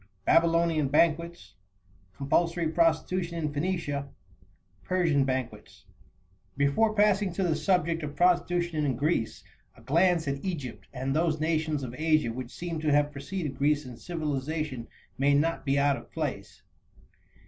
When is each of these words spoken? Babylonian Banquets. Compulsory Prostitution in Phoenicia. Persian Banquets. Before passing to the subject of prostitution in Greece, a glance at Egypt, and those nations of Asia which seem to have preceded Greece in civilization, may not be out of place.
Babylonian 0.25 0.87
Banquets. 0.87 1.53
Compulsory 2.17 2.67
Prostitution 2.69 3.37
in 3.37 3.53
Phoenicia. 3.53 4.09
Persian 4.83 5.25
Banquets. 5.25 5.85
Before 6.57 6.95
passing 6.95 7.31
to 7.33 7.43
the 7.43 7.55
subject 7.55 8.01
of 8.01 8.15
prostitution 8.15 8.83
in 8.83 8.95
Greece, 8.95 9.43
a 9.77 9.81
glance 9.81 10.27
at 10.27 10.43
Egypt, 10.43 10.87
and 10.91 11.15
those 11.15 11.39
nations 11.39 11.83
of 11.83 11.93
Asia 11.95 12.33
which 12.33 12.49
seem 12.49 12.79
to 12.79 12.91
have 12.91 13.11
preceded 13.11 13.59
Greece 13.59 13.85
in 13.85 13.95
civilization, 13.95 14.87
may 15.19 15.35
not 15.35 15.65
be 15.67 15.77
out 15.77 15.97
of 15.97 16.11
place. 16.11 16.63